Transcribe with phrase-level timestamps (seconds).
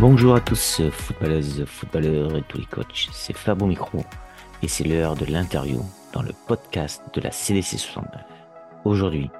[0.00, 3.10] Bonjour à tous, footballeuses, footballeurs et tous les coachs.
[3.12, 4.02] C'est Fab au micro
[4.62, 8.22] et c'est l'heure de l'interview dans le podcast de la CDC 69.
[8.86, 9.30] Aujourd'hui,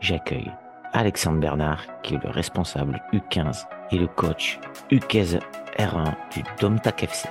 [0.00, 0.52] j'accueille
[0.92, 4.60] Alexandre Bernard qui est le responsable U15 et le coach
[4.90, 5.40] U15
[5.78, 7.26] R1 du Domtac FC.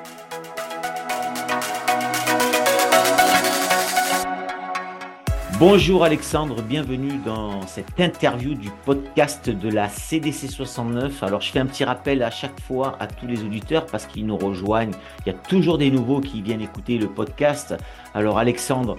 [5.59, 11.21] Bonjour Alexandre, bienvenue dans cette interview du podcast de la CDC 69.
[11.21, 14.25] Alors je fais un petit rappel à chaque fois à tous les auditeurs parce qu'ils
[14.25, 14.93] nous rejoignent.
[15.25, 17.75] Il y a toujours des nouveaux qui viennent écouter le podcast.
[18.13, 18.95] Alors Alexandre,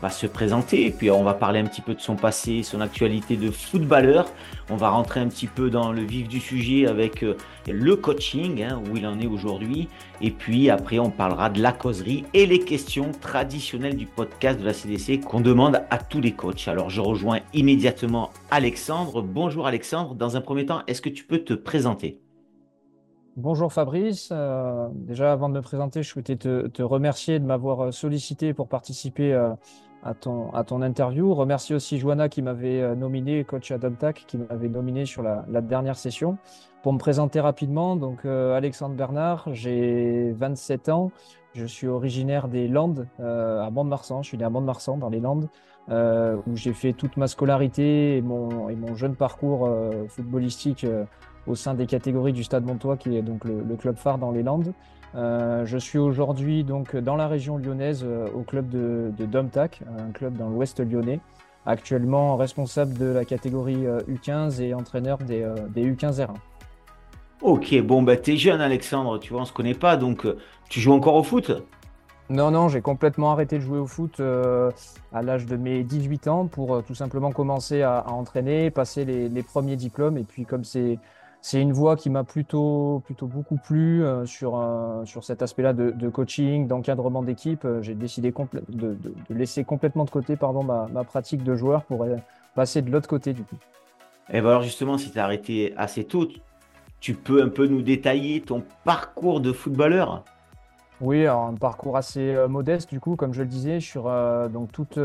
[0.00, 3.36] va se présenter, puis on va parler un petit peu de son passé, son actualité
[3.36, 4.26] de footballeur.
[4.70, 8.62] On va rentrer un petit peu dans le vif du sujet avec euh, le coaching,
[8.62, 9.88] hein, où il en est aujourd'hui.
[10.20, 14.64] Et puis après, on parlera de la causerie et les questions traditionnelles du podcast de
[14.64, 16.68] la CDC qu'on demande à tous les coachs.
[16.68, 19.22] Alors je rejoins immédiatement Alexandre.
[19.22, 20.14] Bonjour Alexandre.
[20.14, 22.20] Dans un premier temps, est-ce que tu peux te présenter?
[23.36, 24.30] Bonjour Fabrice.
[24.32, 29.34] Euh, déjà, avant de me présenter, je souhaitais te, remercier de m'avoir sollicité pour participer
[29.34, 29.50] euh,
[30.06, 31.34] à ton, à ton interview.
[31.34, 35.44] Remercie aussi Joanna qui m'avait euh, nominé, coach à Domtac, qui m'avait nominé sur la,
[35.60, 36.38] dernière session.
[36.82, 41.10] Pour me présenter rapidement, donc euh, Alexandre Bernard, j'ai 27 ans,
[41.54, 45.20] je suis originaire des Landes, euh, à Mont-de-Marsan, je suis né à Mont-de-Marsan dans les
[45.20, 45.48] Landes,
[45.88, 49.70] où j'ai fait toute ma scolarité et mon, et mon jeune parcours
[50.08, 50.84] footballistique
[51.46, 54.42] au sein des catégories du Stade Montois, qui est donc le club phare dans les
[54.42, 54.74] Landes.
[55.16, 59.80] Euh, je suis aujourd'hui donc dans la région lyonnaise euh, au club de, de Domtac,
[59.98, 61.20] un club dans l'ouest lyonnais.
[61.64, 65.42] Actuellement responsable de la catégorie U15 euh, et entraîneur des,
[65.76, 66.34] U15 R1.
[67.40, 70.26] Ok, bon, bah, tu es jeune Alexandre, tu vois, on se connaît pas, donc
[70.68, 71.50] tu joues encore au foot?
[72.28, 76.46] Non, non, j'ai complètement arrêté de jouer au foot à l'âge de mes 18 ans
[76.46, 80.18] pour tout simplement commencer à, entraîner, passer les, les, premiers diplômes.
[80.18, 80.98] Et puis comme c'est
[81.46, 85.74] c'est une voie qui m'a plutôt, plutôt beaucoup plu euh, sur, euh, sur cet aspect-là
[85.74, 87.64] de, coaching, d'encadrement d'équipe.
[87.64, 88.34] Euh, j'ai décidé
[88.68, 92.04] de, de, laisser complètement de côté pardon, ma, ma pratique de joueur pour
[92.56, 93.54] passer de l'autre côté du coup.
[94.28, 96.26] Et ben alors justement, si tu as arrêté assez tôt,
[96.98, 100.24] tu peux un peu nous détailler ton parcours de footballeur?
[101.00, 104.12] Oui, un parcours assez modeste du coup, comme je le disais, sur
[104.50, 104.98] donc toute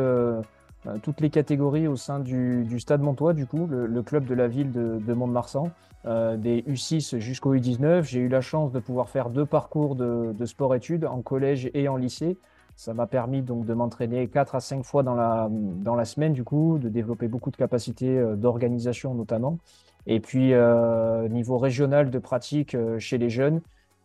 [1.03, 4.71] toutes les catégories au sein du, Stade Montois, du coup, le, club de la ville
[4.71, 5.71] de, Mont-de-Marsan,
[6.05, 8.03] euh, des U6 jusqu'au U19.
[8.03, 11.97] J'ai eu la chance de pouvoir faire deux parcours de, sport-études en collège et en
[11.97, 12.37] lycée.
[12.75, 16.33] Ça m'a permis donc de m'entraîner quatre à cinq fois dans la, dans la semaine,
[16.33, 19.57] du coup, de développer beaucoup de capacités euh, d'organisation notamment.
[20.07, 20.51] Et puis,
[21.29, 23.61] niveau régional de pratique chez les jeunes,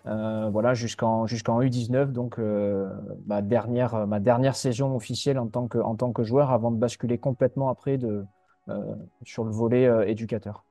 [0.07, 2.89] euh, voilà, jusqu'en jusqu'en U19, donc euh,
[3.27, 6.77] ma, dernière, ma dernière saison officielle en tant, que, en tant que joueur avant de
[6.77, 8.25] basculer complètement après de,
[8.69, 8.95] euh,
[9.25, 10.65] sur le volet éducateur.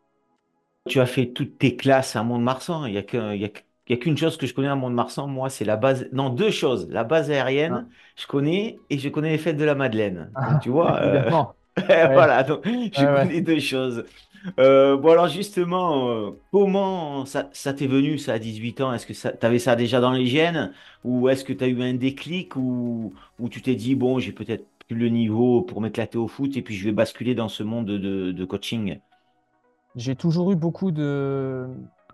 [0.88, 2.86] Tu as fait toutes tes classes à Mont-de-Marsan.
[2.86, 6.08] Il n'y a qu'une chose que je connais à Mont-de-Marsan, moi, c'est la base.
[6.14, 6.88] Non, deux choses.
[6.90, 7.94] La base aérienne, ah.
[8.16, 10.32] je connais, et je connais les fêtes de la Madeleine.
[10.36, 11.02] Ah, tu vois
[11.78, 14.06] Voilà, donc je connais deux choses.
[14.60, 18.94] Euh, bon, alors justement, euh, comment ça, t'est venu, ça, à 18 ans?
[18.94, 20.74] Est-ce que tu avais ça déjà dans les gènes?
[21.04, 22.56] Ou est-ce que tu as eu un déclic?
[22.56, 23.14] Ou
[23.50, 26.76] tu t'es dit, bon, j'ai peut-être plus le niveau pour m'éclater au foot et puis
[26.76, 29.00] je vais basculer dans ce monde de, coaching?
[29.96, 31.68] J'ai toujours eu beaucoup de,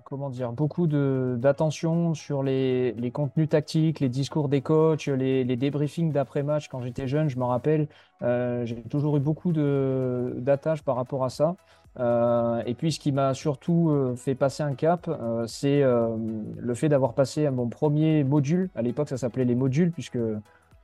[0.06, 6.68] comment dire, beaucoup d'attention sur les, contenus tactiques, les discours des coachs, les, débriefings d'après-match.
[6.70, 7.88] Quand j'étais jeune, je m'en rappelle,
[8.22, 11.56] euh, j'ai toujours eu beaucoup d'attaches par rapport à ça.
[12.00, 16.74] Euh, et puis, ce qui m'a surtout euh, fait passer un cap, euh, c'est le
[16.74, 18.70] fait d'avoir passé mon premier module.
[18.76, 20.20] À l'époque, ça s'appelait les modules, puisque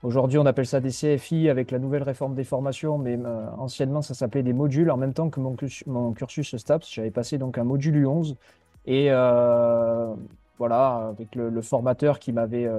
[0.04, 3.18] aujourd'hui, on appelle ça des CFI avec la nouvelle réforme des formations, mais
[3.58, 4.92] anciennement, ça s'appelait des modules.
[4.92, 8.36] En même temps que mon, cursus STAPS, j'avais passé donc un module U11.
[8.86, 9.10] Et
[10.58, 12.70] voilà, avec le, formateur qui m'avait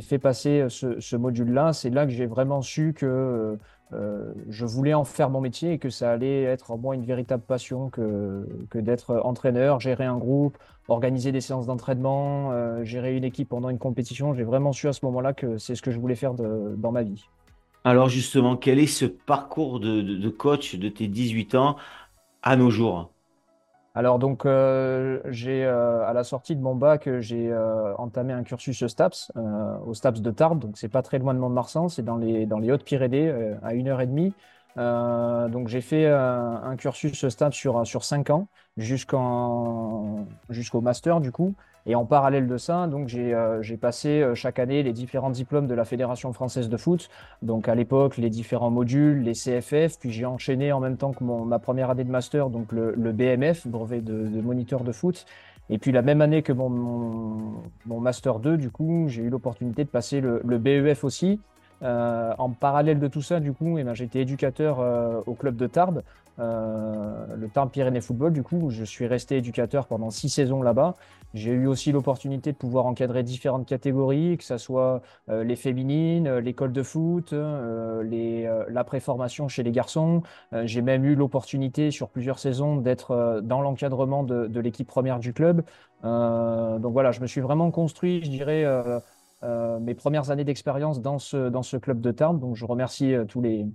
[0.00, 3.58] fait passer ce module-là, c'est là que j'ai vraiment su que
[3.94, 7.04] euh, je voulais en faire mon métier et que ça allait être en moi une
[7.04, 10.58] véritable passion que, que d'être entraîneur, gérer un groupe,
[10.88, 14.34] organiser des séances d'entraînement, euh, gérer une équipe pendant une compétition.
[14.34, 17.02] J'ai vraiment su à ce moment-là que c'est ce que je voulais faire dans ma
[17.02, 17.24] vie.
[17.84, 21.76] Alors justement, quel est ce parcours de, de coach de tes 18 ans
[22.42, 23.10] à nos jours?
[23.98, 28.44] Alors donc euh, j'ai euh, à la sortie de mon bac j'ai euh, entamé un
[28.44, 29.32] cursus STAPS
[29.86, 30.60] au STAPS de Tarbes.
[30.60, 33.88] Donc c'est pas très loin de Mont-de-Marsan c'est dans les dans les Hautes-Pyrénées à une
[33.88, 34.34] heure et demie
[34.76, 41.54] donc j'ai fait un cursus STAPS sur sur cinq ans jusqu'en jusqu'au master du coup
[41.88, 45.66] et en parallèle de ça, donc j'ai euh, passé euh, chaque année les différents diplômes
[45.66, 47.08] de la Fédération française de foot.
[47.40, 51.24] Donc à l'époque, les différents modules, les CFF, puis j'ai enchaîné en même temps que
[51.24, 55.24] mon, ma première année de master, donc le, BMF, brevet de, moniteur de foot.
[55.70, 56.68] Et puis la même année que mon,
[57.86, 61.40] mon, Master 2, du coup, j'ai eu l'opportunité de passer le BEF aussi.
[61.82, 65.56] Euh, en parallèle de tout ça, du coup, eh ben, été éducateur euh, au club
[65.56, 66.02] de Tarbes,
[66.40, 68.32] euh, le Tarbes Pyrénées Football.
[68.32, 70.96] Du coup, je suis resté éducateur pendant six saisons là-bas.
[71.34, 76.72] J'ai eu aussi l'opportunité de pouvoir encadrer différentes catégories, que ce soit les féminines, l'école
[76.72, 80.22] de foot, la préformation chez les garçons.
[80.64, 85.62] j'ai même eu l'opportunité sur plusieurs saisons d'être dans l'encadrement de, l'équipe première du club.
[86.02, 88.64] donc voilà, je me suis vraiment construit, je dirais
[89.42, 92.40] mes premières années d'expérience dans ce, club de Tarbes.
[92.40, 93.66] Donc, je remercie euh, tous les,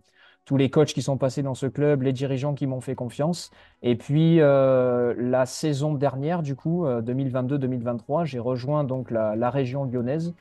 [0.45, 3.49] tous coachs qui sont passés dans ce club, les dirigeants qui m'ont fait confiance.
[3.81, 10.33] Et puis, euh, la saison dernière, du coup, 2022-2023, j'ai rejoint donc la, région lyonnaise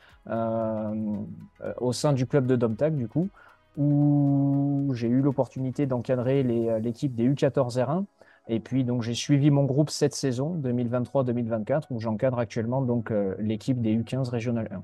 [1.78, 3.28] au sein du club de Domtac, du coup,
[3.76, 8.04] où j'ai eu l'opportunité d'encadrer l'équipe des U14 R1.
[8.48, 13.80] Et puis, donc, j'ai suivi mon groupe cette saison, 2023-2024, où j'encadre actuellement donc l'équipe
[13.80, 14.82] des U15 régional 1.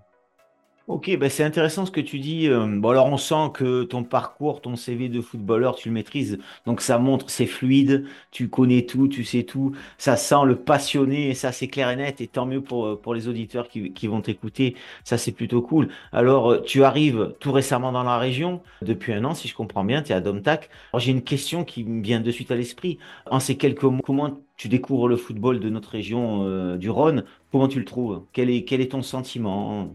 [0.88, 2.48] Ok, bah c'est intéressant ce que tu dis.
[2.48, 6.38] Euh, bon, alors on sent que ton parcours, ton CV de footballeur, tu le maîtrises.
[6.64, 9.72] Donc ça montre, c'est fluide, tu connais tout, tu sais tout.
[9.98, 12.22] Ça sent le passionné, et ça c'est clair et net.
[12.22, 14.76] Et tant mieux pour, euh, pour les auditeurs qui, qui vont t'écouter.
[15.04, 15.90] Ça c'est plutôt cool.
[16.10, 19.84] Alors euh, tu arrives tout récemment dans la région, depuis un an si je comprends
[19.84, 20.70] bien, tu es à Domtac.
[20.94, 22.98] Alors j'ai une question qui me vient de suite à l'esprit.
[23.30, 27.24] En ces quelques mots, comment tu découvres le football de notre région du Rhône?
[27.52, 28.24] Comment tu le trouves?
[28.32, 29.94] Quel est, quel est ton sentiment?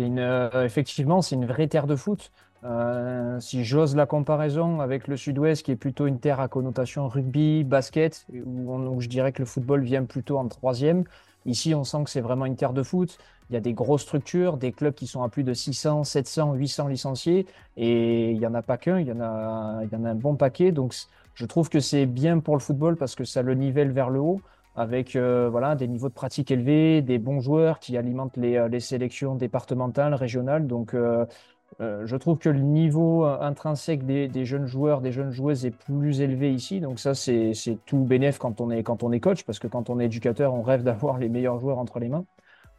[0.00, 2.30] Euh, effectivement, c'est une vraie terre de foot.
[2.62, 7.08] Euh, si j'ose la comparaison avec le sud-ouest, qui est plutôt une terre à connotation
[7.08, 11.04] rugby, basket, où, je dirais que le football vient plutôt en troisième,
[11.46, 13.18] ici on sent que c'est vraiment une terre de foot.
[13.48, 16.54] Il y a des grosses structures, des clubs qui sont à plus de 600, 700,
[16.54, 20.14] 800 licenciés, et il n'y en a pas qu'un, y il y en a un
[20.14, 20.70] bon paquet.
[20.70, 20.94] Donc
[21.34, 24.20] je trouve que c'est bien pour le football parce que ça le nivelle vers le
[24.20, 24.40] haut
[24.80, 28.66] avec euh, voilà, des niveaux de pratique élevés, des bons joueurs qui alimentent les, euh,
[28.68, 30.66] les sélections départementales, régionales.
[30.66, 31.26] Donc, euh,
[31.78, 36.22] je trouve que le niveau intrinsèque des, des, jeunes joueurs, des jeunes joueuses est plus
[36.22, 36.80] élevé ici.
[36.80, 37.52] Donc, ça, c'est
[37.84, 40.54] tout bénéf quand on, est, quand on est coach, parce que quand on est éducateur,
[40.54, 42.24] on rêve d'avoir les meilleurs joueurs entre les mains.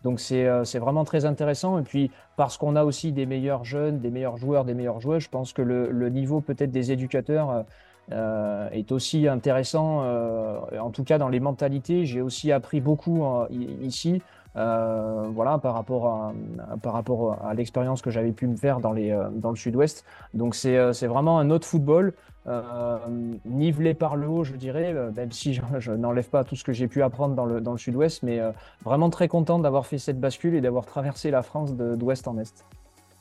[0.03, 0.47] Donc, c'est
[0.79, 1.77] vraiment très intéressant.
[1.79, 5.19] Et puis, parce qu'on a aussi des meilleurs jeunes, des meilleurs joueurs, des meilleurs joueurs,
[5.19, 7.65] je pense que le, le niveau peut-être des éducateurs
[8.11, 12.05] euh, est aussi intéressant, euh, en tout cas dans les mentalités.
[12.05, 13.47] J'ai aussi appris beaucoup euh,
[13.81, 14.21] ici.
[14.55, 16.33] voilà, par rapport à,
[16.81, 20.03] par rapport à l'expérience que j'avais pu me faire dans, les, dans le sud-ouest.
[20.33, 22.13] Donc c'est vraiment un autre football,
[23.45, 26.89] nivelé par le haut, je dirais, même si je, n'enlève pas tout ce que j'ai
[26.89, 28.41] pu apprendre dans le, dans le sud-ouest, mais
[28.83, 32.65] vraiment très content d'avoir fait cette bascule et d'avoir traversé la France d'ouest en est.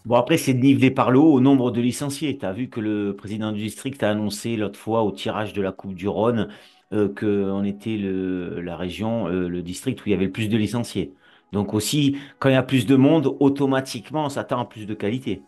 [0.06, 2.38] Bon, après, c'est nivelé par le haut au nombre de licenciés.
[2.38, 5.60] Tu as vu que le président du district a annoncé l'autre fois au tirage de
[5.60, 6.48] la Coupe du Rhône
[6.92, 10.48] euh, qu'on était le, la région, euh, le district où il y avait le plus
[10.48, 11.14] de licenciés.
[11.52, 14.94] Donc aussi, quand il y a plus de monde, automatiquement, on s'attend à plus de
[14.94, 15.42] qualité.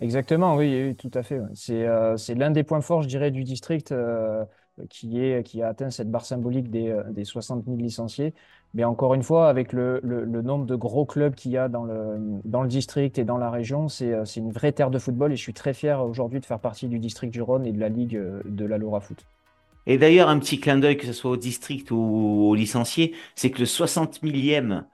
[0.00, 1.40] Exactement, oui, tout à fait.
[1.70, 3.94] Euh, c'est l'un des points forts, je dirais, du district
[4.90, 8.34] qui, est, qui a atteint cette barre symbolique des, des 60 000 licenciés.
[8.74, 12.66] Mais encore une fois, avec le, nombre de gros clubs qu'il y a dans le,
[12.66, 15.54] district et dans la région, euh, c'est une vraie terre de football et je suis
[15.54, 18.42] très fier aujourd'hui de faire partie du district du Rhône et de la Ligue euh,
[18.44, 19.24] de la Laura Foot.
[19.86, 23.50] Et d'ailleurs, un petit clin d'œil, que ce soit au district ou aux licenciés, c'est
[23.50, 24.84] que le 60 millième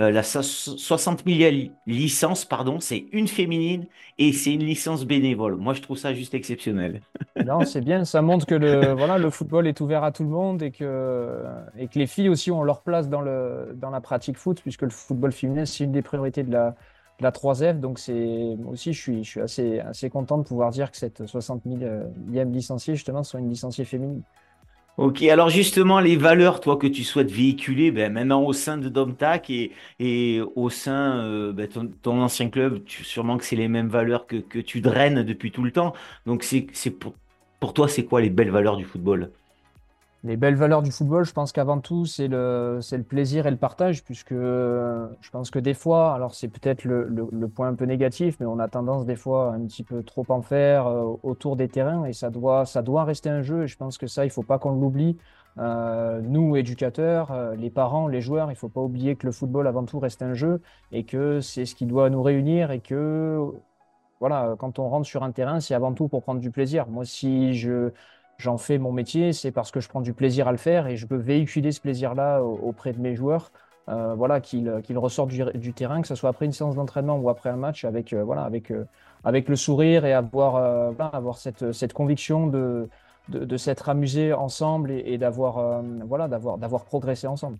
[0.00, 3.86] euh, la 60 000 licences, pardon, c'est une féminine
[4.16, 5.56] et c'est une licence bénévole.
[5.56, 7.02] Moi, je trouve ça juste exceptionnel.
[7.40, 8.04] Non, c'est bien.
[8.04, 11.44] Ça montre que le, voilà, le football est ouvert à tout le monde et que,
[11.76, 14.82] et que les filles aussi ont leur place dans, le, dans la pratique foot, puisque
[14.82, 16.74] le football féminin, c'est une des priorités de la,
[17.20, 17.78] la 3F.
[17.78, 21.26] Donc, c'est aussi, je suis, je suis assez, assez content de pouvoir dire que cette
[21.26, 24.22] 60 000e licenciée, justement, soit une licenciée féminine.
[24.98, 28.88] Ok, alors justement, les valeurs, toi, que tu souhaites véhiculer, ben, maintenant au sein de
[28.88, 31.68] Domtac et, et au sein euh, ben,
[32.02, 35.52] ton, ancien club, tu, sûrement que c'est les mêmes valeurs que, que tu draines depuis
[35.52, 35.94] tout le temps.
[36.26, 37.14] Donc, c'est, c'est pour,
[37.60, 39.32] pour toi, c'est quoi les belles valeurs du football?
[40.24, 44.02] Les belles valeurs du football, je pense qu'avant tout, c'est le, plaisir et le partage,
[44.02, 48.36] puisque euh, je pense que des fois, alors c'est peut-être le, point un peu négatif,
[48.40, 51.68] mais on a tendance des fois un petit peu trop en faire euh, autour des
[51.68, 52.64] terrains, et ça doit,
[53.04, 55.16] rester un jeu, et je pense que ça, il faut pas qu'on l'oublie.
[55.58, 59.84] Euh, nous, éducateurs, les parents, les joueurs, il faut pas oublier que le football, avant
[59.84, 63.40] tout, reste un jeu, et que c'est ce qui doit nous réunir, et que,
[64.18, 66.88] voilà, quand on rentre sur un terrain, c'est avant tout pour prendre du plaisir.
[66.88, 67.92] Moi, si je
[68.38, 70.96] j'en fais mon métier, c'est parce que je prends du plaisir à le faire et
[70.96, 73.50] je peux véhiculer ce plaisir-là auprès de mes joueurs.
[73.88, 77.48] Euh, voilà, qu'ils ressortent du, terrain, que ce soit après une séance d'entraînement ou après
[77.48, 78.84] un match, avec, euh, voilà, avec, euh,
[79.24, 80.56] avec le sourire et avoir,
[81.00, 82.88] avoir cette, cette conviction de,
[83.30, 87.58] de, s'être amusé ensemble et, d'avoir voilà, d'avoir progressé ensemble.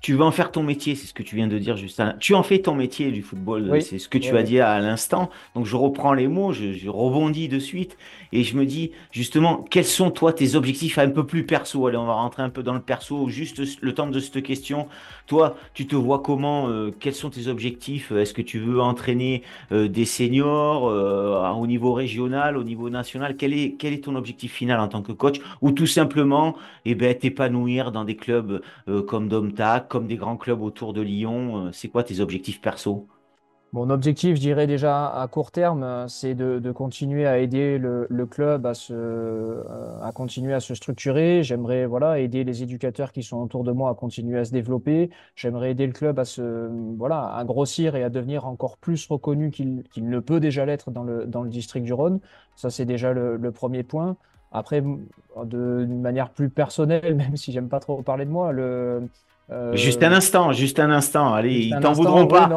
[0.00, 2.34] Tu veux en faire ton métier, c'est ce que tu viens de dire juste Tu
[2.34, 5.30] en fais ton métier du football, c'est ce que tu as dit à l'instant.
[5.54, 7.96] Donc je reprends les mots, je, rebondis de suite
[8.32, 11.86] et je me dis justement quels sont toi tes objectifs un peu plus perso?
[11.86, 14.86] Allez, on va rentrer un peu dans le perso, juste le temps de cette question.
[15.26, 18.12] Toi, tu te vois comment euh, Quels sont tes objectifs?
[18.12, 23.36] Est-ce que tu veux entraîner euh, des seniors euh, au niveau régional, au niveau national?
[23.36, 25.40] Quel est, quel est ton objectif final en tant que coach?
[25.62, 28.62] Ou tout simplement eh ben, t'épanouir dans des clubs
[29.06, 33.08] comme Domtac, comme des grands clubs autour de Lyon C'est quoi tes objectifs perso?
[33.72, 38.64] Mon objectif, je dirais déjà à court terme, c'est de, continuer à aider le, club
[38.64, 39.62] à, se, euh,
[40.14, 41.42] continuer à se structurer.
[41.42, 45.10] J'aimerais voilà, aider les éducateurs qui sont autour de moi à continuer à se développer.
[45.34, 49.50] J'aimerais aider le club à, se, voilà, à grossir et à devenir encore plus reconnu
[49.50, 52.20] qu'il ne peut déjà l'être dans le, dans le district du Rhône.
[52.54, 54.16] Ça, c'est déjà le, le, premier point.
[54.52, 59.06] Après, d'une manière plus personnelle, même si j'aime pas trop parler de moi, le,
[59.52, 61.32] euh, juste un instant, juste un instant.
[61.32, 62.50] Allez, ils t'en voudront pas.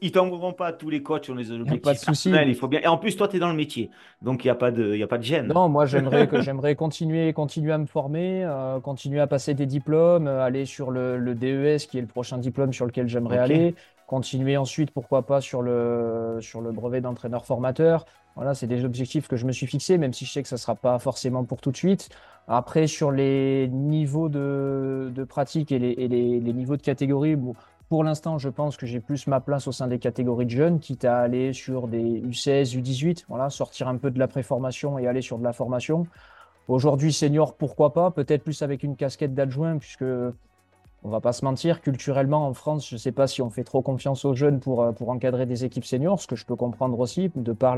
[0.00, 0.72] Ils t'en voudront pas.
[0.72, 2.32] Tous les coachs ont les objectifs pas de souci.
[2.46, 2.80] Il faut bien.
[2.80, 3.90] Et en plus, toi, tu es dans le métier,
[4.22, 5.48] donc il n'y a pas de, il a pas de gêne.
[5.48, 9.66] Non, moi, j'aimerais que j'aimerais continuer, continuer à me former, euh, continuer à passer des
[9.66, 13.38] diplômes, euh, aller sur le, le, DES, qui est le prochain diplôme sur lequel j'aimerais
[13.38, 13.74] aller,
[14.06, 18.06] continuer ensuite, pourquoi pas, sur le sur le brevet d'entraîneur formateur.
[18.36, 20.56] Voilà, c'est des objectifs que je me suis fixés, même si je sais que ça
[20.56, 22.08] ne sera pas forcément pour tout de suite.
[22.48, 27.36] Après, sur les niveaux de, pratique et, les, niveaux de catégorie,
[27.88, 30.78] pour l'instant, je pense que j'ai plus ma place au sein des catégories de jeunes,
[30.80, 35.06] quitte à aller sur des U16, U18, voilà, sortir un peu de la préformation et
[35.06, 36.06] aller sur de la formation.
[36.68, 40.04] Aujourd'hui, senior, pourquoi pas Peut-être plus avec une casquette d'adjoint, puisque
[41.02, 43.64] on va pas se mentir, culturellement en France, je ne sais pas si on fait
[43.64, 46.56] trop confiance aux jeunes pour, euh, pour encadrer des équipes seniors, ce que je peux
[46.56, 47.76] comprendre aussi, de par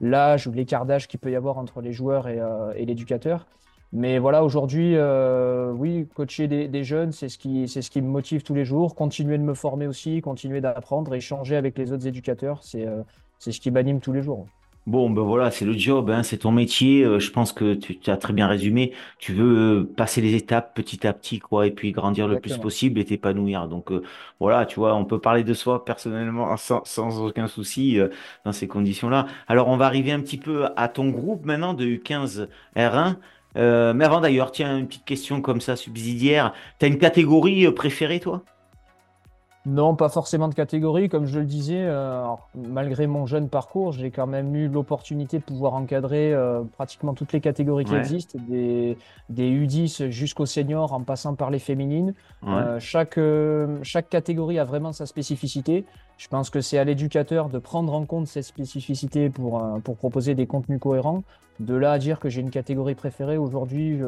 [0.00, 3.46] l'âge ou l'écart d'âge qu'il peut y avoir entre les joueurs et, euh, l'éducateur.
[3.92, 8.42] Mais voilà, aujourd'hui, euh, oui, coacher des, jeunes, c'est ce, qui, ce qui me motive
[8.42, 8.96] tous les jours.
[8.96, 12.84] Continuer de me former aussi, continuer d'apprendre, échanger avec les autres éducateurs, c'est
[13.38, 14.46] ce qui m'anime tous les jours.
[14.86, 17.02] Bon, ben voilà, c'est le job, hein, c'est ton métier.
[17.02, 18.92] Euh, je pense que tu, as très bien résumé.
[19.18, 22.56] Tu veux euh, passer les étapes petit à petit, quoi, et puis grandir le plus
[22.58, 23.66] possible et t'épanouir.
[23.66, 24.02] Donc euh,
[24.38, 27.98] voilà, tu vois, on peut parler de soi personnellement sans, sans aucun souci
[28.44, 29.26] dans ces conditions-là.
[29.48, 33.16] Alors, on va arriver un petit peu à ton groupe maintenant de U15 R1.
[33.56, 36.52] mais avant d'ailleurs, tiens, une petite question comme ça, subsidiaire.
[36.78, 38.44] Tu as une catégorie préférée, toi?
[39.66, 41.08] Non, pas forcément de catégorie.
[41.08, 45.42] Comme je le disais, euh, malgré mon jeune parcours, j'ai quand même eu l'opportunité de
[45.42, 48.96] pouvoir encadrer euh, pratiquement toutes les catégories qui existent, des,
[49.28, 52.14] des U10 jusqu'aux seniors en passant par les féminines.
[52.46, 53.18] Euh, chaque,
[53.82, 55.84] chaque catégorie a vraiment sa spécificité.
[56.16, 60.36] Je pense que c'est à l'éducateur de prendre en compte cette spécificité pour, pour proposer
[60.36, 61.24] des contenus cohérents.
[61.58, 63.98] De là à dire que j'ai une catégorie préférée aujourd'hui,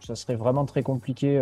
[0.00, 1.38] ça serait vraiment très compliqué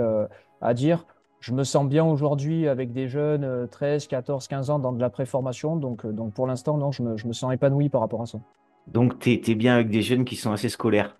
[0.61, 1.05] à dire
[1.41, 5.11] je me sens bien aujourd'hui avec des jeunes 13, 14, 15 ans dans de la
[5.11, 5.77] préformation.
[5.77, 8.27] Donc, euh, donc pour l'instant, non, je me, je me, sens épanoui par rapport à
[8.27, 8.39] ça.
[8.87, 11.17] Donc, tu es, bien avec des jeunes qui sont assez scolaires?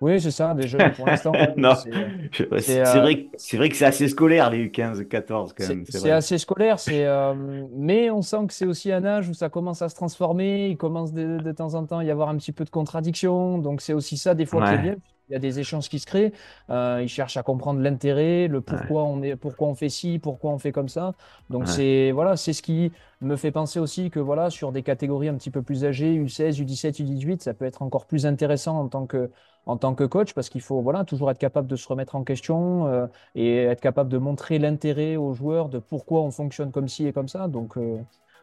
[0.00, 1.32] Oui, c'est ça, des jeunes pour l'instant.
[1.56, 5.84] non, c'est euh, vrai, vrai, que c'est assez scolaire, les 15, 14 quand même.
[5.88, 9.82] C'est assez scolaire, euh, mais on sent que c'est aussi un âge où ça commence
[9.82, 10.68] à se transformer.
[10.68, 13.58] Il commence de, de temps en temps à y avoir un petit peu de contradiction.
[13.58, 14.96] Donc, c'est aussi ça, des fois, qui est bien
[15.28, 16.32] il y a des échanges qui se créent.
[16.70, 20.50] Euh, ils cherchent à comprendre l'intérêt, le pourquoi on est, pourquoi on fait ci, pourquoi
[20.50, 21.14] on fait comme ça.
[21.50, 25.28] Donc c'est voilà, c'est ce qui me fait penser aussi que voilà, sur des catégories
[25.28, 28.88] un petit peu plus âgées, U16, U17, U18, ça peut être encore plus intéressant en
[28.88, 29.30] tant que
[29.66, 32.24] en tant que coach parce qu'il faut voilà toujours être capable de se remettre en
[32.24, 36.88] question euh, et être capable de montrer l'intérêt aux joueurs de pourquoi on fonctionne comme
[36.88, 37.48] ci et comme ça.
[37.48, 37.98] Donc euh,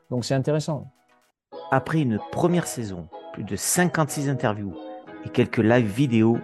[0.09, 0.91] donc c'est intéressant.
[1.69, 4.73] Après une première saison, plus de 56 interviews
[5.25, 6.37] et quelques live vidéos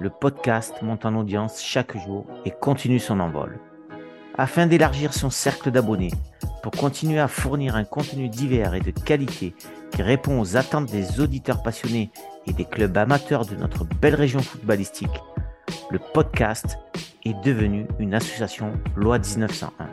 [0.00, 3.58] le podcast monte en audience chaque jour et continue son envol.
[4.38, 6.12] Afin d'élargir son cercle d'abonnés,
[6.62, 9.54] pour continuer à fournir un contenu divers et de qualité
[9.92, 12.10] qui répond aux attentes des auditeurs passionnés
[12.46, 15.20] et des clubs amateurs de notre belle région footballistique,
[15.90, 16.78] le podcast
[17.24, 19.90] est devenu une association loi 1901.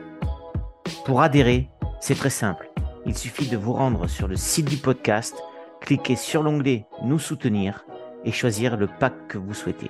[1.06, 2.70] Pour adhérer, c'est très simple.
[3.06, 5.36] Il suffit de vous rendre sur le site du podcast,
[5.82, 7.87] cliquer sur l'onglet Nous soutenir
[8.28, 9.90] et choisir le pack que vous souhaitez.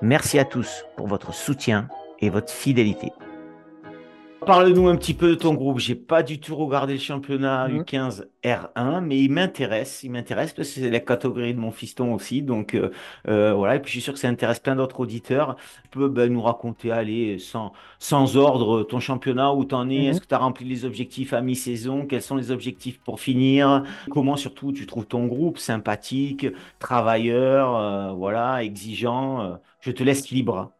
[0.00, 1.88] Merci à tous pour votre soutien
[2.20, 3.12] et votre fidélité.
[4.46, 5.78] Parle-nous un petit peu de ton groupe.
[5.78, 8.56] J'ai pas du tout regardé le championnat U15 mhm.
[8.74, 10.02] R1, mais il m'intéresse.
[10.02, 12.40] Il m'intéresse parce que c'est la catégorie de mon fiston aussi.
[12.40, 12.90] Donc euh,
[13.28, 13.76] euh, voilà.
[13.76, 15.56] Et puis je suis sûr que ça intéresse plein d'autres auditeurs.
[15.84, 19.98] Tu peux ben, nous raconter, allez, sans, sans ordre, ton championnat, où tu en es.
[19.98, 20.04] Mhm.
[20.06, 22.06] Est-ce que tu as rempli les objectifs à mi-saison?
[22.06, 23.84] Quels sont les objectifs pour finir?
[24.10, 26.46] Comment surtout tu trouves ton groupe sympathique,
[26.78, 30.72] travailleur, euh, voilà, exigeant Je te laisse libre.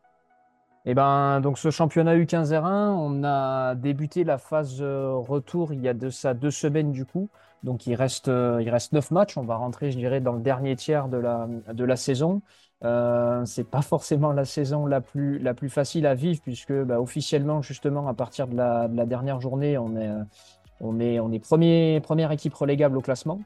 [0.86, 5.80] Et ben, donc ce championnat U15 R1, on a débuté la phase euh, retour il
[5.82, 7.28] y a de ça deux semaines du coup.
[7.62, 9.36] Donc il reste, euh, il reste neuf matchs.
[9.36, 12.42] On va rentrer, je dirais, dans le dernier tiers de la, saison.
[12.84, 18.08] Euh, c'est pas forcément la saison la plus, facile à vivre puisque bah, officiellement, justement,
[18.08, 22.54] à partir de la, de la dernière journée, on est, euh, on premier, première équipe
[22.54, 23.40] relégable au classement.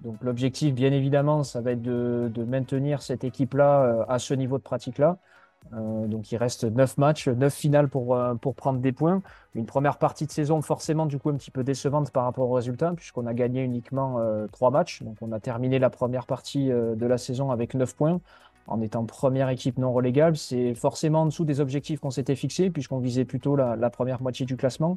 [0.00, 4.56] Donc l'objectif, bien évidemment, ça va être de, de maintenir cette équipe-là à ce niveau
[4.56, 5.18] de pratique-là.
[5.72, 9.22] Euh, donc il reste 9 matchs, 9 finales pour, euh, pour prendre des points.
[9.54, 12.54] Une première partie de saison forcément du coup un petit peu décevante par rapport aux
[12.54, 15.02] résultats puisqu'on a gagné uniquement euh, 3 matchs.
[15.02, 18.20] Donc on a terminé la première partie euh, de la saison avec 9 points
[18.66, 20.36] en étant première équipe non relégable.
[20.36, 24.46] C'est forcément en dessous des objectifs qu'on s'était fixés puisqu'on visait plutôt la, première moitié
[24.46, 24.96] du classement.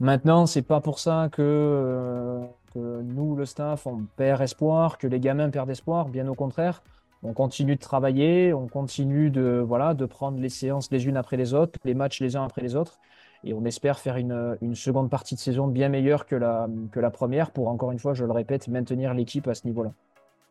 [0.00, 2.40] Maintenant, c'est pas pour ça que,
[2.74, 6.82] que nous, le staff, on perd espoir, que les gamins perdent espoir, bien au contraire
[7.22, 11.36] on continue de travailler, on continue de, voilà, de prendre les séances les unes après
[11.36, 12.98] les autres, les matchs les uns après les autres.
[13.44, 17.00] Et on espère faire une, une seconde partie de saison bien meilleure que la, que
[17.00, 19.92] la première pour, encore une fois, je le répète, maintenir l'équipe à ce niveau-là.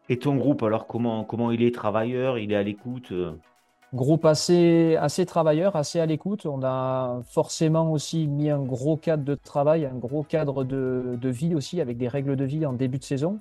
[0.10, 2.38] Et ton groupe, alors, comment, comment il est travailleur?
[2.38, 3.32] Il est à l'écoute euh?
[3.94, 6.46] Groupe assez, assez travailleur, assez à l'écoute.
[6.46, 11.30] On a forcément aussi mis un gros cadre de travail, un gros cadre de, de
[11.30, 13.40] vie aussi, avec des règles de vie en début de saison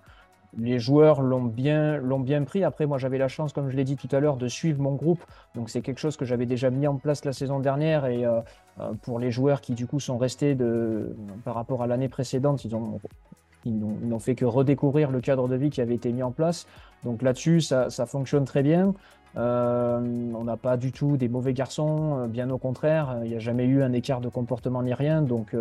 [0.59, 2.65] les joueurs l'ont bien, bien pris.
[2.65, 4.95] Après, moi, j'avais la chance, comme je l'ai dit tout à l'heure, de suivre mon
[4.95, 5.25] groupe.
[5.55, 8.07] Donc, c'est quelque chose que j'avais déjà mis en place la saison dernière.
[8.07, 8.41] Et euh,
[8.81, 11.15] euh, pour les joueurs qui, du coup, sont restés de,
[11.45, 12.77] par rapport à l'année précédente, ils
[13.67, 16.67] ils n'ont fait que redécouvrir le cadre de vie qui avait été mis en place.
[17.05, 18.95] Donc là-dessus, ça, fonctionne très bien.
[19.37, 20.01] Euh,
[20.35, 23.19] on n'a pas du tout des mauvais garçons, bien au contraire.
[23.23, 25.21] Il n'y a jamais eu un écart de comportement ni rien.
[25.21, 25.55] Donc,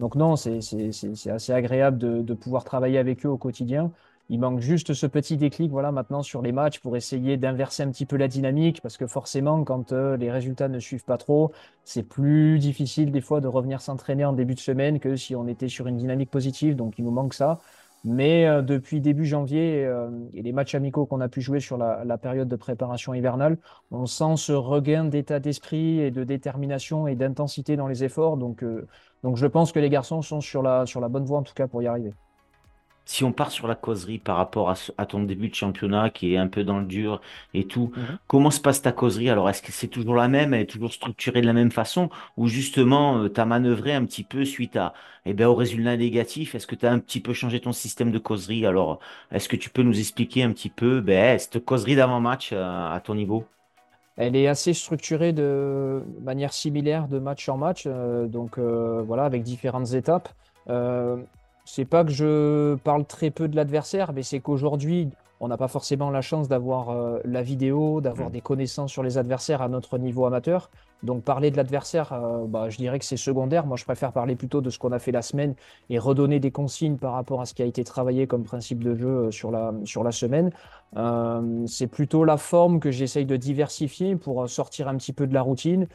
[0.00, 0.58] donc non, c'est
[1.30, 3.92] assez agréable de pouvoir travailler avec eux au quotidien.
[4.28, 7.90] Il manque juste ce petit déclic voilà, maintenant sur les matchs pour essayer d'inverser un
[7.90, 11.52] petit peu la dynamique parce que forcément, quand euh, les résultats ne suivent pas trop,
[11.84, 15.46] c'est plus difficile des fois de revenir s'entraîner en début de semaine que si on
[15.46, 16.74] était sur une dynamique positive.
[16.74, 17.60] Donc il nous manque ça.
[18.04, 21.76] Mais euh, depuis début janvier euh, et les matchs amicaux qu'on a pu jouer sur
[21.78, 23.58] la, période de préparation hivernale,
[23.92, 28.36] on sent ce regain d'état d'esprit et de détermination et d'intensité dans les efforts.
[28.36, 28.64] Donc,
[29.34, 31.86] je pense que les garçons sont sur la bonne voie en tout cas pour y
[31.86, 32.12] arriver
[33.06, 36.36] si on part sur la causerie par rapport à, ton début de championnat qui est
[36.36, 37.20] un peu dans le dur
[37.54, 38.18] et tout, mhm.
[38.26, 39.30] comment se passe ta causerie?
[39.30, 42.10] Alors, est-ce que c'est toujours la même, elle est toujours structurée de la même façon?
[42.36, 44.92] Ou justement euh, tu as manœuvré un petit peu suite à,
[45.24, 46.56] eh bien, au résultat négatif?
[46.56, 48.66] Est-ce que tu as un petit peu changé ton système de causerie?
[48.66, 48.98] Alors,
[49.30, 53.00] est-ce que tu peux nous expliquer un petit peu ben, cette causerie d'avant-match euh, à,
[53.00, 53.44] ton niveau?
[54.16, 59.44] Elle est assez structurée de manière similaire de match en match, euh, donc voilà, avec
[59.44, 60.28] différentes étapes
[61.66, 65.68] c'est pas que je parle très peu de l'adversaire, mais c'est qu'aujourd'hui, on n'a pas
[65.68, 68.32] forcément la chance d'avoir euh, la vidéo, d'avoir mm.
[68.32, 70.70] des connaissances sur les adversaires à notre niveau amateur.
[71.02, 73.66] Donc parler de l'adversaire, euh, bah, je dirais que c'est secondaire.
[73.66, 75.54] Moi, je préfère parler plutôt de ce qu'on a fait la semaine
[75.90, 78.94] et redonner des consignes par rapport à ce qui a été travaillé comme principe de
[78.94, 80.50] jeu euh, sur la, sur la semaine.
[81.66, 85.42] c'est plutôt la forme que j'essaye de diversifier pour sortir un petit peu de la
[85.42, 85.88] routine.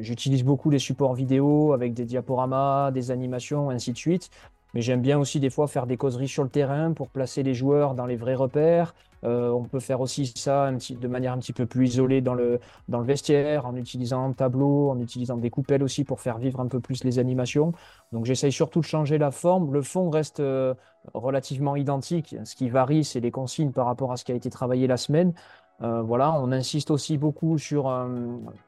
[0.00, 4.30] J'utilise beaucoup les supports vidéo avec des diaporamas, des animations, ainsi de suite.
[4.74, 7.54] Mais j'aime bien aussi des fois faire des causeries sur le terrain pour placer les
[7.54, 8.94] joueurs dans les vrais repères.
[9.24, 12.58] Euh, on peut faire aussi ça de manière un petit peu plus isolée dans le,
[12.88, 16.60] dans le vestiaire, en utilisant un tableau, en utilisant des coupelles aussi pour faire vivre
[16.60, 17.72] un peu plus les animations.
[18.12, 19.72] Donc j'essaye surtout de changer la forme.
[19.72, 20.74] Le fond reste euh,
[21.14, 22.34] relativement identique.
[22.44, 24.96] Ce qui varie, c'est les consignes par rapport à ce qui a été travaillé la
[24.96, 25.32] semaine.
[25.82, 28.06] Euh, voilà, on insiste aussi beaucoup sur, euh,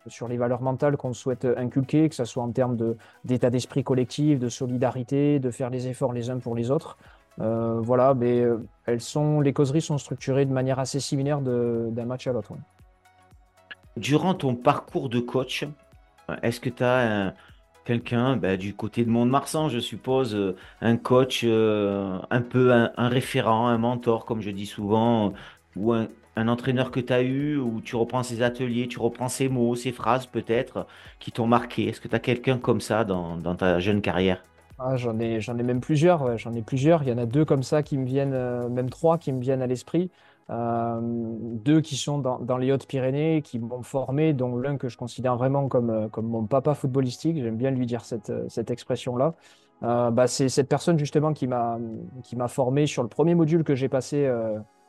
[0.07, 2.79] sur les valeurs mentales qu'on souhaite inculquer, que ce soit en termes
[3.25, 6.97] d'état d'esprit collectif, de solidarité, de faire les efforts les uns pour les autres.
[7.41, 8.45] Euh, voilà, mais
[8.87, 12.55] elles sont, les causeries sont structurées de manière assez similaire d'un match à l'autre.
[13.97, 15.67] Durant ton parcours de coach,
[16.43, 17.35] est-ce que tu as
[17.85, 23.69] quelqu'un ben, du côté de Mont-de-Marsan, je suppose, un coach, un peu un, un, référent,
[23.69, 25.35] un mentor, comme je dis souvent,
[25.77, 29.29] ou un, un entraîneur que tu as eu, où tu reprends ses ateliers, tu reprends
[29.29, 30.87] ses mots, ses phrases peut-être,
[31.19, 34.43] qui t'ont marqué Est-ce que tu as quelqu'un comme ça dans, ta jeune carrière?
[34.79, 37.03] Ah, J'en ai, j'en ai même plusieurs, j'en ai plusieurs.
[37.03, 39.41] Il y en a deux comme ça qui me viennent, euh, même trois qui me
[39.41, 40.11] viennent à l'esprit.
[40.51, 45.37] Euh, deux qui sont dans, les Hautes-Pyrénées, qui m'ont formé, dont l'un que je considère
[45.37, 47.37] vraiment comme, euh, mon papa footballistique.
[47.37, 49.35] J'aime bien lui dire cette, expression-là.
[49.83, 51.79] bah, c'est cette personne justement qui m'a
[52.49, 54.29] formé sur le premier module que j'ai passé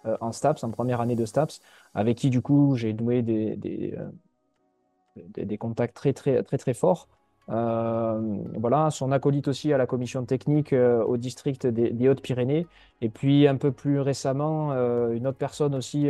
[0.06, 1.62] euh, en STAPS, en première année de STAPS,
[1.94, 7.08] avec qui du coup j'ai noué des, des, euh, contacts très très très très forts.
[7.50, 12.68] Euh, voilà, son acolyte aussi à la commission technique au district des, Hautes-Pyrénées.
[13.02, 14.72] Et puis un peu plus récemment,
[15.12, 16.10] une autre personne aussi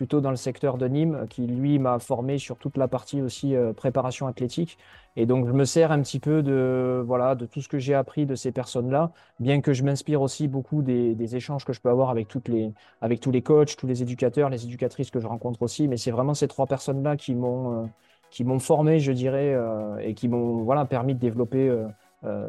[0.00, 3.54] plutôt dans le secteur de Nîmes, qui lui m'a formé sur toute la partie aussi
[3.76, 4.78] préparation athlétique.
[5.14, 7.92] Et donc, je me sers un petit peu de, voilà, de tout ce que j'ai
[7.92, 11.90] appris de ces personnes-là, bien que je m'inspire aussi beaucoup des, échanges que je peux
[11.90, 15.26] avoir avec, toutes les, avec tous les coachs, tous les éducateurs, les éducatrices que je
[15.26, 15.86] rencontre aussi.
[15.86, 17.90] Mais c'est vraiment ces trois personnes-là qui m'ont
[18.30, 19.54] qui m'ont formé, je dirais,
[20.00, 21.70] et qui m'ont voilà, permis de développer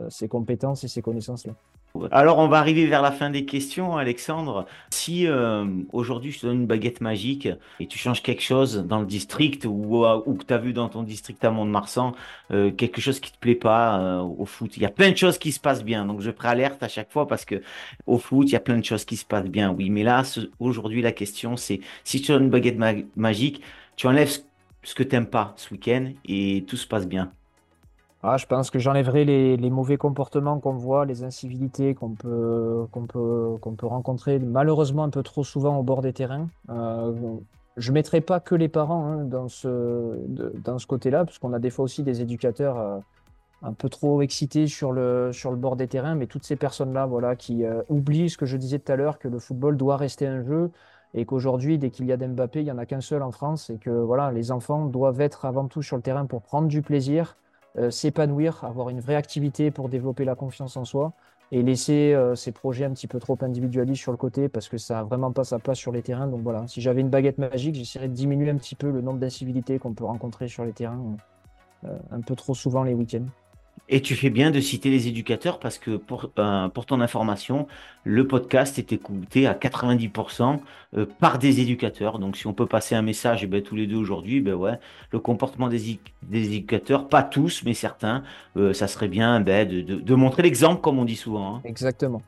[0.08, 1.54] ces compétences et ces connaissances-là.
[2.12, 4.66] Alors, on va arriver vers la fin des questions, Alexandre.
[4.92, 7.50] Si euh, aujourd'hui je te donne une baguette magique
[7.80, 10.72] et tu changes quelque chose dans le district ou, euh, ou que tu as vu
[10.72, 12.14] dans ton district à Mont-de-Marsan,
[12.52, 15.38] euh, quelque chose qui te plaît pas au foot, il y a plein de choses
[15.38, 16.06] qui se passent bien.
[16.06, 17.62] Donc, je préalerte à chaque fois parce que
[18.08, 19.72] au foot, il y a plein de choses qui se passent bien.
[19.72, 20.24] Oui, mais là,
[20.60, 22.80] aujourd'hui, la question, c'est si tu donnes une baguette
[23.16, 23.62] magique,
[23.98, 24.40] tu enlèves
[24.84, 27.32] ce que tu n'aimes pas ce week-end et tout se passe bien.
[28.24, 32.86] Ah, je pense que j'enlèverai les, les mauvais comportements qu'on voit, les incivilités qu'on peut,
[32.92, 36.48] qu'on peut, qu'on peut rencontrer malheureusement un peu trop souvent au bord des terrains.
[36.70, 37.14] Euh,
[37.78, 40.20] je ne mettrai pas que les parents hein, dans ce,
[40.64, 43.00] dans ce côté-là, parce qu'on a des fois aussi des éducateurs euh,
[43.64, 47.08] un peu trop excités sur le, sur le bord des terrains, mais toutes ces personnes-là
[47.08, 49.98] voilà, qui euh, oublient ce que je disais tout à l'heure, que le football doit
[49.98, 50.70] rester un jeu
[51.16, 53.72] et qu'aujourd'hui, dès qu'il y a d'Mbappé, il n'y en a qu'un seul en France
[53.72, 56.84] et que voilà, les enfants doivent être avant tout sur le terrain pour prendre du
[56.84, 57.36] plaisir
[57.90, 61.14] s'épanouir, avoir une vraie activité pour développer la confiance en soi
[61.52, 64.78] et laisser euh, ces projets un petit peu trop individualistes sur le côté parce que
[64.78, 66.28] ça n'a vraiment pas sa place sur les terrains.
[66.28, 69.20] Donc voilà, si j'avais une baguette magique, j'essaierais de diminuer un petit peu le nombre
[69.20, 71.18] d'incivilités qu'on peut rencontrer sur les terrains
[71.84, 73.26] euh, un peu trop souvent les week-ends.
[73.94, 77.68] Et tu fais bien de citer les éducateurs parce que pour, euh, pour ton information,
[78.06, 80.62] le podcast est écouté à 90%
[80.96, 82.18] euh, par des éducateurs.
[82.18, 84.80] Donc si on peut passer un message eh ben, tous les deux aujourd'hui, ben ouais,
[85.12, 88.24] le comportement des, des, éducateurs, pas tous, mais certains,
[88.56, 91.58] euh, ça serait bien ben, de, de, montrer l'exemple comme on dit souvent.
[91.58, 91.62] Hein.
[91.66, 92.22] Exactement.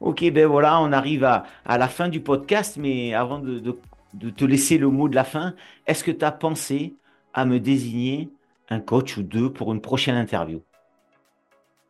[0.00, 4.30] Ok, ben voilà, on arrive à, à la fin du podcast, mais avant de, de
[4.30, 5.54] te laisser le mot de la fin,
[5.86, 6.94] est-ce que tu as pensé
[7.32, 8.28] à me désigner
[8.70, 10.60] un coach ou deux pour une prochaine interview?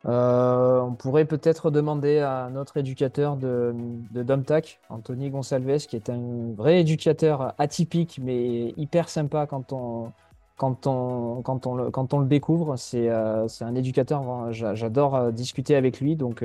[0.06, 3.74] Euh, on pourrait peut-être demander à notre éducateur de,
[4.10, 10.12] de Domtac, Anthony Gonsalves, qui est un vrai éducateur atypique, mais hyper sympa quand on,
[10.58, 12.76] quand on, quand on, le, quand on le découvre.
[12.76, 16.44] C'est euh, un éducateur, j'adore euh, discuter avec lui, donc,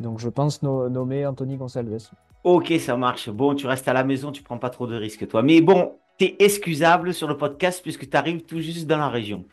[0.00, 2.08] donc je pense nommer Anthony Gonsalves.
[2.44, 3.28] Ok, ça marche.
[3.30, 5.42] Bon, tu restes à la maison, tu prends pas trop de risques, toi.
[5.42, 9.08] Mais bon, tu es excusable sur le podcast puisque tu arrives tout juste dans la
[9.08, 9.44] région.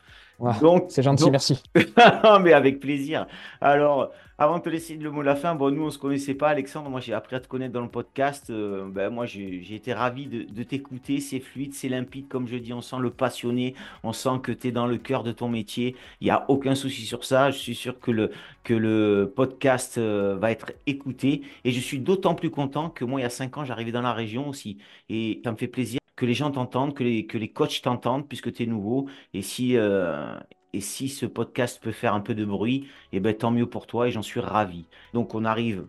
[0.61, 1.61] donc, c'est gentil, merci.
[2.41, 3.27] mais avec plaisir.
[3.59, 5.99] Alors, avant de te laisser le mot de la fin, bon, nous, on ne se
[5.99, 6.89] connaissait pas, Alexandre.
[6.89, 8.49] Moi, j'ai appris à te connaître dans le podcast.
[8.49, 11.19] Euh, ben, moi, j'ai été ravi de, t'écouter.
[11.19, 12.73] C'est fluide, c'est limpide, comme je dis.
[12.73, 13.75] On sent le passionné.
[14.01, 15.95] On sent que tu es dans le cœur de ton métier.
[16.21, 17.51] Il n'y a aucun souci sur ça.
[17.51, 18.31] Je suis sûr que le,
[18.63, 21.43] que le podcast euh, va être écouté.
[21.63, 24.01] Et je suis d'autant plus content que moi, il y a cinq ans, j'arrivais dans
[24.01, 24.79] la région aussi.
[25.07, 28.27] Et ça me fait plaisir que les gens t'entendent, que les, que les coachs t'entendent
[28.27, 29.07] puisque tu es nouveau.
[29.33, 30.37] Et si, euh,
[30.73, 33.87] et si ce podcast peut faire un peu de bruit, eh ben, tant mieux pour
[33.87, 34.85] toi et j'en suis ravi.
[35.13, 35.85] Donc on arrive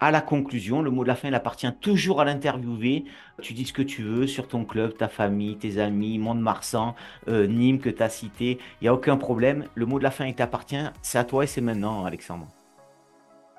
[0.00, 0.82] à la conclusion.
[0.82, 3.04] Le mot de la fin, il appartient toujours à l'interviewé.
[3.40, 6.94] Tu dis ce que tu veux sur ton club, ta famille, tes amis, Mont-de-Marsan,
[7.28, 8.58] euh, Nîmes que tu as cité.
[8.80, 9.64] Il n'y a aucun problème.
[9.74, 10.76] Le mot de la fin, il t'appartient.
[11.02, 12.48] C'est à toi et c'est maintenant, Alexandre.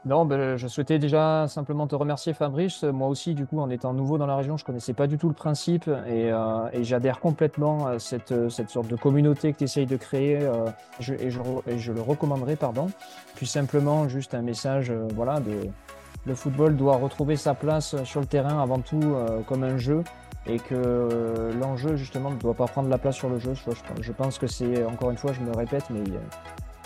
[0.08, 2.84] Non, ben, je souhaitais déjà simplement te remercier Fabrice.
[2.84, 5.28] Moi aussi, du coup, en étant nouveau dans la région, je connaissais pas du tout
[5.28, 9.86] le principe et, euh, j'adhère complètement à cette, cette, sorte de communauté que tu essayes
[9.86, 10.68] de créer euh,
[11.00, 12.88] et, je, le recommanderais, pardon.
[13.36, 15.68] Puis simplement, juste un message, euh, voilà, de,
[16.26, 19.16] le football doit retrouver sa place sur le terrain avant tout
[19.48, 20.04] comme un jeu
[20.46, 23.54] et que l'enjeu, justement, ne doit pas prendre la place sur le jeu.
[23.54, 26.04] Je, je pense que c'est, encore une fois, je me répète, mais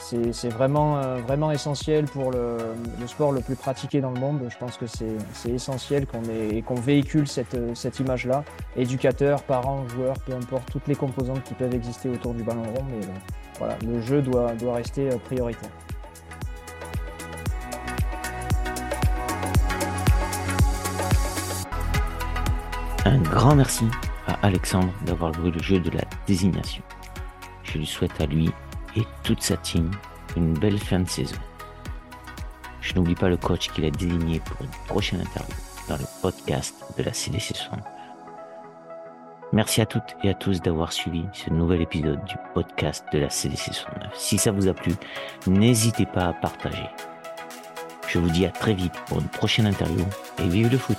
[0.01, 2.57] c'est vraiment, euh, vraiment essentiel pour le,
[3.05, 4.41] sport le plus pratiqué dans le monde.
[4.49, 8.43] Je pense que c'est essentiel qu'on véhicule cette, cette image-là.
[8.75, 12.85] Éducateurs, parents, joueurs, peu importe, toutes les composantes qui peuvent exister autour du ballon rond.
[12.89, 13.09] Mais euh,
[13.59, 15.69] voilà, le jeu doit, doit rester euh, prioritaire.
[23.05, 23.85] Un grand merci
[24.27, 26.83] à Alexandre d'avoir joué le jeu de la désignation.
[27.63, 28.51] Je lui souhaite à lui
[28.95, 29.91] et toute sa team
[30.35, 31.35] une belle fin de saison.
[32.81, 35.55] Je n'oublie pas le coach qu'il a désigné pour une prochaine interview
[35.87, 37.79] dans le podcast de la CDC 60.
[39.53, 43.29] Merci à toutes et à tous d'avoir suivi ce nouvel épisode du podcast de la
[43.29, 44.13] CDC 69.
[44.15, 44.93] Si ça vous a plu,
[45.45, 46.87] n'hésitez pas à partager.
[48.07, 50.05] Je vous dis à très vite pour une prochaine interview
[50.39, 50.97] et vive le foot